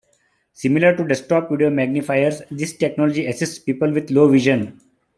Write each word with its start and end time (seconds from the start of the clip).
Similar 0.53 0.97
to 0.97 1.03
desktop 1.07 1.51
video 1.51 1.69
magnifiers, 1.69 2.41
this 2.49 2.75
technology 2.75 3.27
assists 3.27 3.59
people 3.59 3.93
with 3.93 4.09
low 4.09 4.27
vision. 4.27 4.81